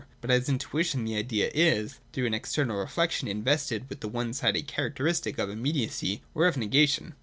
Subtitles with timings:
[0.19, 4.33] But as intuition the idea is, through an ex ternal' reflection,' invested with the one
[4.33, 7.13] sided charac teristic of immediacy, or of negation.